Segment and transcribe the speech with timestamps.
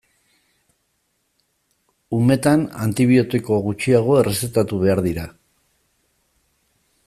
[2.21, 5.31] Umetan antibiotiko gutxiago errezetatu behar dira.